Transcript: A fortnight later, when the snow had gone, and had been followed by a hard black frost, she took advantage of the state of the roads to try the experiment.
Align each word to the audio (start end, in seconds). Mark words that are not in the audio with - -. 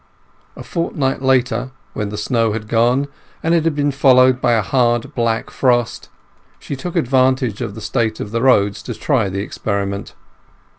A 0.55 0.63
fortnight 0.63 1.21
later, 1.21 1.69
when 1.93 2.09
the 2.09 2.17
snow 2.17 2.53
had 2.53 2.67
gone, 2.67 3.07
and 3.43 3.53
had 3.53 3.75
been 3.75 3.91
followed 3.91 4.41
by 4.41 4.53
a 4.53 4.63
hard 4.63 5.13
black 5.13 5.51
frost, 5.51 6.09
she 6.57 6.75
took 6.75 6.95
advantage 6.95 7.61
of 7.61 7.75
the 7.75 7.81
state 7.81 8.19
of 8.19 8.31
the 8.31 8.41
roads 8.41 8.81
to 8.81 8.95
try 8.95 9.29
the 9.29 9.41
experiment. 9.43 10.15